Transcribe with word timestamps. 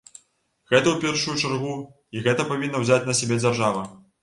Гэта 0.71 0.87
ў 0.91 0.97
першую 1.03 1.35
чаргу, 1.43 1.75
і 2.17 2.25
гэта 2.29 2.49
павінна 2.55 2.83
ўзяць 2.87 3.03
на 3.13 3.19
сябе 3.23 3.41
дзяржава. 3.47 3.89